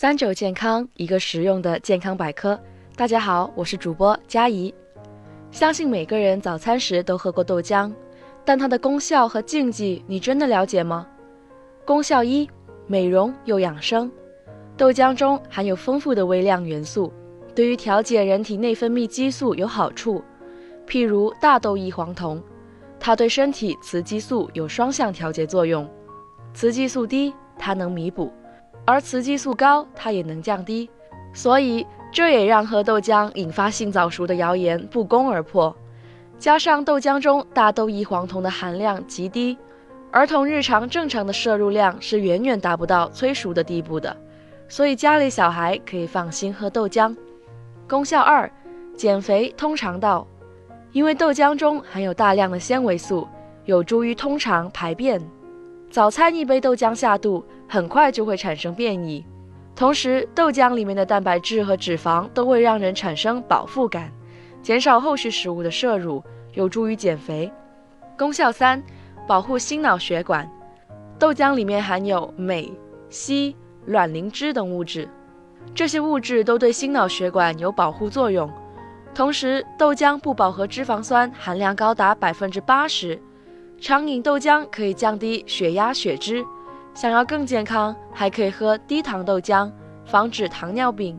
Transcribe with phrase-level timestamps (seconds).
[0.00, 2.58] 三九健康，一个实用的健康百科。
[2.96, 4.74] 大家好，我是主播佳怡。
[5.50, 7.92] 相信每个人早餐时都喝过豆浆，
[8.42, 11.06] 但它的功效和禁忌，你真的了解吗？
[11.84, 12.48] 功效一：
[12.86, 14.10] 美容又养生。
[14.74, 17.12] 豆浆中含有丰富的微量元素，
[17.54, 20.24] 对于调节人体内分泌激素有好处。
[20.86, 22.42] 譬如大豆异黄酮，
[22.98, 25.86] 它对身体雌激素有双向调节作用。
[26.54, 28.32] 雌激素低，它能弥补。
[28.90, 30.90] 而雌激素高，它也能降低，
[31.32, 35.74] 所以这也让喝豆浆引发性早熟的谣言不攻而破。
[36.38, 39.56] 加上豆浆中大豆异黄酮的含量极低，
[40.10, 44.16] 儿童日常正常的摄入量是远远达不到催熟的地步的，
[44.68, 47.14] 所以家里小孩可以放心喝豆浆。
[47.88, 48.50] 功效二：
[48.96, 50.26] 减肥通肠道，
[50.92, 53.28] 因为豆浆中含有大量的纤维素，
[53.66, 55.20] 有助于通肠排便。
[55.90, 59.24] 早餐一杯豆浆下肚，很快就会产生便意。
[59.76, 64.10] 同时，豆浆里面的蛋白质和脂肪都会让人产生饱腹感，
[64.60, 66.20] 减少后续食物的摄入，
[66.54, 67.50] 有助于减肥。
[68.18, 68.82] 功效三：
[69.24, 70.50] 保护心脑血管。
[71.16, 72.76] 豆浆里面含有镁、
[73.08, 73.54] 硒、
[73.86, 75.08] 卵磷脂等物质，
[75.72, 78.50] 这些物质都对心脑血管有保护作用。
[79.14, 83.16] 同时，豆浆不饱和脂肪酸含量高达百分之八十。
[83.80, 86.44] 常饮豆浆可以降低血压、血脂。
[86.94, 89.70] 想要更健康，还可以喝低糖豆浆，
[90.04, 91.18] 防止糖尿病。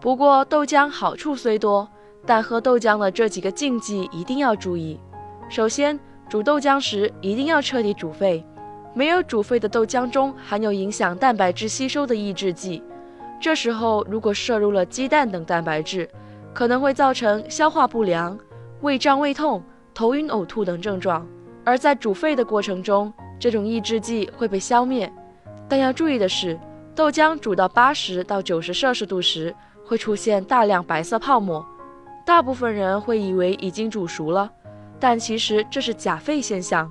[0.00, 1.88] 不过，豆浆好处虽多，
[2.24, 5.00] 但喝豆浆的这几个禁忌一定要注意。
[5.48, 8.44] 首先，煮豆浆时一定要彻底煮沸。
[8.94, 12.82] 没有煮沸的豆浆中含有影响蛋白质吸收的抑制剂，
[13.40, 16.08] 这时候如果摄入了鸡蛋等蛋白质，
[16.54, 18.38] 可能会造成消化不良、
[18.82, 19.60] 胃胀、胃痛、
[19.92, 21.26] 头晕、呕吐等症状。
[21.64, 23.12] 而在煮沸的过程中，
[23.44, 25.12] 这种抑制剂会被消灭。
[25.68, 26.58] 但要注意的是，
[26.94, 31.62] 豆浆煮到八十到九十摄氏度时，会出现大量白色泡沫。
[32.24, 34.50] 大部分人会以为已经煮熟了，
[34.98, 36.90] 但其实这是假沸现象。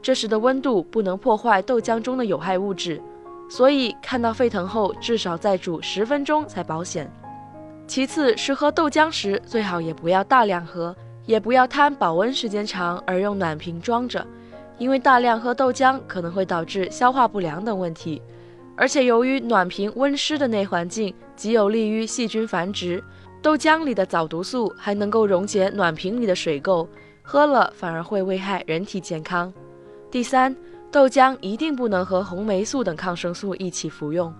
[0.00, 3.02] 这时的温度不能破坏豆浆中的有害物质，
[3.50, 7.10] 所以看到沸腾后，至少再煮十分钟才保险。
[7.88, 10.94] 其次是喝豆浆时，最好也不要大量喝。
[11.26, 14.26] 也不要贪保温时间长而用暖瓶装着，
[14.78, 18.22] 因为大量喝豆浆可能会导致消化不良等问题。
[18.76, 23.02] 而且由于暖瓶温湿的内环境极有利于细菌繁殖，
[23.42, 26.86] 豆浆里的藻毒素还能够溶解暖瓶里的水垢，
[27.22, 29.52] 喝了反而会危害人体健康。
[30.10, 30.54] 第三，
[30.90, 34.32] 豆浆一定不能和红霉素等抗生素一起服用，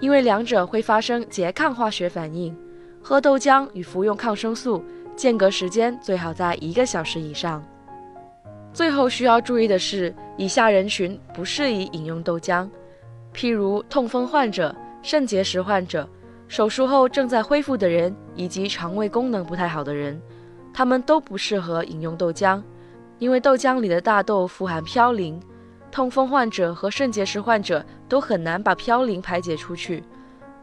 [0.00, 2.56] 因为两者会发生拮抗化学反应。
[3.02, 4.82] 喝豆浆与服用抗生素。
[5.14, 7.62] 间隔时间最好在一个小时以上。
[8.72, 12.68] 最后需要注意的是，以下人群不适宜饮用豆浆，
[13.34, 16.08] 譬如痛风患者、肾结石患者、
[16.48, 20.20] 手术后正在恢复的人以及肠胃功能不太好的人，
[20.72, 22.62] 他们都不适合饮用豆浆，
[23.18, 25.38] 因为豆浆里的大豆富含嘌呤，
[25.90, 30.02] 痛风患者和肾结石患者都很难把嘌呤排解出去。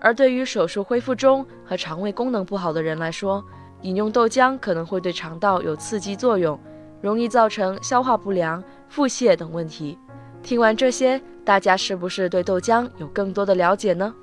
[0.01, 3.43] 而对于手术恢复中和肠胃功能不好的人来说，
[3.81, 6.57] 饮用豆浆可能会对肠道有刺激作用，
[7.01, 9.97] 容易造成消化不良、腹泻等问题。
[10.41, 14.13] 听完这些，大家是不是对豆浆有更多的了解呢？